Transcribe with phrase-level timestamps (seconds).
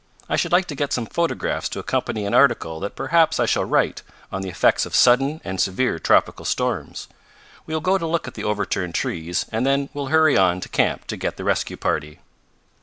[0.27, 3.65] I should like to get some photographs to accompany an article that perhaps I shall
[3.65, 7.07] write on the effects of sudden and severe tropical storms.
[7.67, 10.69] We will go to look at the overturned trees and then we'll hurry on to
[10.69, 12.17] camp to get the rescue party."